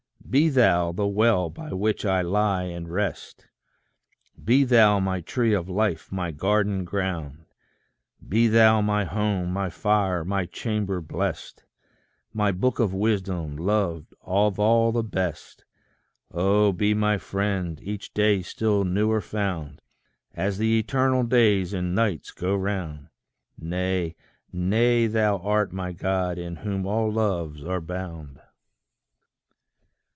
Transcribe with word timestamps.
Be 0.29 0.47
thou 0.47 0.93
the 0.93 1.07
well 1.07 1.49
by 1.49 1.73
which 1.73 2.05
I 2.05 2.21
lie 2.21 2.63
and 2.63 2.87
rest; 2.87 3.47
Be 4.41 4.63
thou 4.63 4.97
my 5.01 5.19
tree 5.19 5.53
of 5.53 5.67
life, 5.67 6.09
my 6.09 6.31
garden 6.31 6.85
ground; 6.85 7.43
Be 8.25 8.47
thou 8.47 8.79
my 8.79 9.03
home, 9.03 9.51
my 9.51 9.69
fire, 9.69 10.23
my 10.23 10.45
chamber 10.45 11.01
blest, 11.01 11.65
My 12.31 12.53
book 12.53 12.79
of 12.79 12.93
wisdom, 12.93 13.57
loved 13.57 14.13
of 14.21 14.57
all 14.57 14.93
the 14.93 15.03
best; 15.03 15.65
Oh, 16.31 16.71
be 16.71 16.93
my 16.93 17.17
friend, 17.17 17.77
each 17.83 18.13
day 18.13 18.41
still 18.41 18.85
newer 18.85 19.19
found, 19.19 19.81
As 20.33 20.57
the 20.57 20.79
eternal 20.79 21.25
days 21.25 21.73
and 21.73 21.93
nights 21.93 22.31
go 22.31 22.55
round! 22.55 23.09
Nay, 23.59 24.15
nay 24.53 25.07
thou 25.07 25.39
art 25.39 25.73
my 25.73 25.91
God, 25.91 26.37
in 26.37 26.55
whom 26.55 26.85
all 26.85 27.11
loves 27.11 27.65
are 27.65 27.81
bound! 27.81 28.37